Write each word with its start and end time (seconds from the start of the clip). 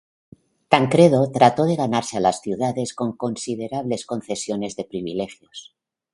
Tancredo 0.67 1.31
trató 1.31 1.65
de 1.65 1.75
ganarse 1.75 2.17
a 2.17 2.21
las 2.21 2.41
ciudades 2.41 2.95
con 2.95 3.15
considerables 3.15 4.07
concesiones 4.07 4.75
de 4.75 4.85
privilegios. 4.85 5.75